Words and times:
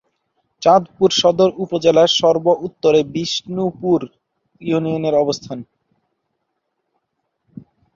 চাঁদপুর 0.61 1.09
সদর 1.13 1.49
উপজেলার 1.57 2.09
সর্ব-উত্তরে 2.19 2.99
বিষ্ণুপুর 3.13 3.99
ইউনিয়নের 4.61 5.15
অবস্থান। 5.15 5.59